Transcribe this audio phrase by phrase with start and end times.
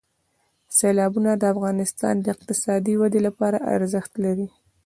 [0.77, 4.47] سیلابونه د افغانستان د اقتصادي ودې لپاره ارزښت لري.